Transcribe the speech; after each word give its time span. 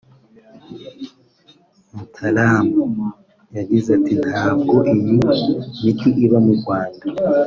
Mtaalamu 1.97 3.05
yagize 3.57 3.87
ati 3.97 4.13
“Ntabwo 4.25 4.75
iyi 4.95 5.13
miti 5.83 6.09
iba 6.25 6.37
mu 6.45 6.53
Rwanda 6.59 7.03